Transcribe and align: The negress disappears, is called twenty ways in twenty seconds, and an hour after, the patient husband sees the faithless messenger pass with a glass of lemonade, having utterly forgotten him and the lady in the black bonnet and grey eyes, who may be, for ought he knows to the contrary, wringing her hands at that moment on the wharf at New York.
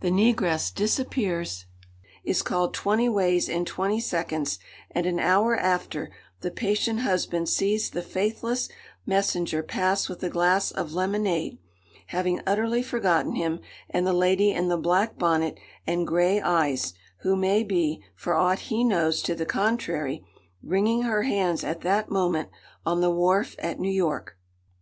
The 0.00 0.10
negress 0.10 0.74
disappears, 0.74 1.64
is 2.22 2.42
called 2.42 2.74
twenty 2.74 3.08
ways 3.08 3.48
in 3.48 3.64
twenty 3.64 3.98
seconds, 3.98 4.58
and 4.90 5.06
an 5.06 5.18
hour 5.18 5.56
after, 5.56 6.10
the 6.42 6.50
patient 6.50 6.98
husband 7.00 7.48
sees 7.48 7.88
the 7.88 8.02
faithless 8.02 8.68
messenger 9.06 9.62
pass 9.62 10.06
with 10.06 10.22
a 10.22 10.28
glass 10.28 10.70
of 10.70 10.92
lemonade, 10.92 11.56
having 12.08 12.42
utterly 12.46 12.82
forgotten 12.82 13.36
him 13.36 13.60
and 13.88 14.06
the 14.06 14.12
lady 14.12 14.50
in 14.50 14.68
the 14.68 14.76
black 14.76 15.16
bonnet 15.16 15.56
and 15.86 16.06
grey 16.06 16.42
eyes, 16.42 16.92
who 17.20 17.34
may 17.34 17.62
be, 17.62 18.04
for 18.14 18.34
ought 18.34 18.58
he 18.68 18.84
knows 18.84 19.22
to 19.22 19.34
the 19.34 19.46
contrary, 19.46 20.22
wringing 20.62 21.04
her 21.04 21.22
hands 21.22 21.64
at 21.64 21.80
that 21.80 22.10
moment 22.10 22.50
on 22.84 23.00
the 23.00 23.10
wharf 23.10 23.56
at 23.60 23.80
New 23.80 23.88
York. 23.90 24.36